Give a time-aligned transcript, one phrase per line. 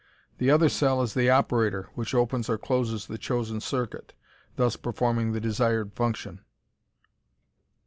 [0.39, 4.15] The other cell is the operator, which opens or closes the chosen circuit,
[4.55, 6.41] thus performing the desired function.